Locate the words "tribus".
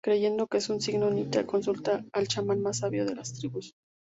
3.33-3.75